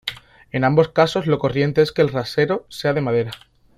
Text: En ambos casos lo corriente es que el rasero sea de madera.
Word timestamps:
En 0.51 0.63
ambos 0.63 0.89
casos 0.89 1.27
lo 1.27 1.37
corriente 1.37 1.83
es 1.83 1.91
que 1.91 2.01
el 2.01 2.09
rasero 2.09 2.65
sea 2.69 2.93
de 2.93 3.01
madera. 3.01 3.33